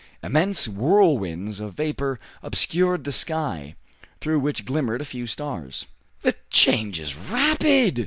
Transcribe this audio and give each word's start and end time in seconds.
Immense 0.23 0.65
whirlwinds 0.67 1.59
of 1.59 1.75
vapor 1.75 2.19
obscured 2.41 3.03
the 3.03 3.11
sky, 3.11 3.75
through 4.19 4.39
which 4.39 4.65
glimmered 4.65 4.99
a 4.99 5.05
few 5.05 5.27
stars. 5.27 5.85
"The 6.23 6.33
change 6.49 6.99
is 6.99 7.13
rapid!" 7.15 7.99